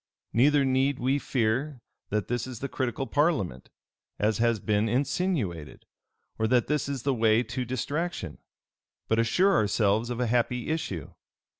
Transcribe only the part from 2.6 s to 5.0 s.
critical parliament, as has been